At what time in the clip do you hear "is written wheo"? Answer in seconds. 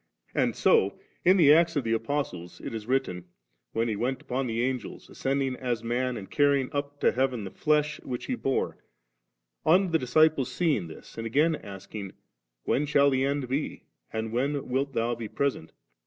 2.73-3.87